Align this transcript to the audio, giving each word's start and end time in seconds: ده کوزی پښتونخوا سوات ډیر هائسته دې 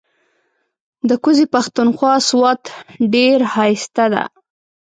ده 1.07 1.15
کوزی 1.23 1.45
پښتونخوا 1.53 2.13
سوات 2.29 2.61
ډیر 3.13 3.37
هائسته 3.53 4.03
دې 4.13 4.23